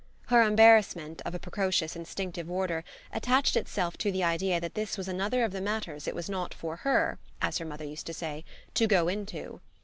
[0.29, 5.07] Her embarrassment, of a precocious instinctive order, attached itself to the idea that this was
[5.07, 8.43] another of the matters it was not for her, as her mother used to say,
[8.73, 9.61] to go into.